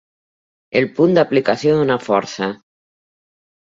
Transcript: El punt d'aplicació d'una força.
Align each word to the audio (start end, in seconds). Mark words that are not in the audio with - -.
El 0.79 0.87
punt 0.99 1.13
d'aplicació 1.19 1.75
d'una 1.81 1.99
força. 2.09 2.49